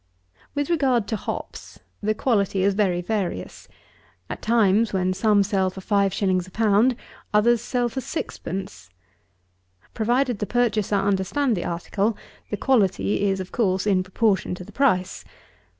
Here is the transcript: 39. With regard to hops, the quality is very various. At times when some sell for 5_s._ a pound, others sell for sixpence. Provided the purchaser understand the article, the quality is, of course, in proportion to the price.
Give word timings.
39. 0.33 0.47
With 0.55 0.69
regard 0.71 1.07
to 1.09 1.15
hops, 1.15 1.77
the 2.01 2.15
quality 2.15 2.63
is 2.63 2.73
very 2.73 3.01
various. 3.01 3.67
At 4.31 4.41
times 4.41 4.93
when 4.93 5.13
some 5.13 5.43
sell 5.43 5.69
for 5.69 5.79
5_s._ 5.79 6.47
a 6.47 6.49
pound, 6.49 6.95
others 7.35 7.61
sell 7.61 7.87
for 7.87 8.01
sixpence. 8.01 8.89
Provided 9.93 10.39
the 10.39 10.47
purchaser 10.47 10.95
understand 10.95 11.55
the 11.55 11.65
article, 11.65 12.17
the 12.49 12.57
quality 12.57 13.25
is, 13.27 13.39
of 13.39 13.51
course, 13.51 13.85
in 13.85 14.01
proportion 14.01 14.55
to 14.55 14.63
the 14.63 14.71
price. 14.71 15.23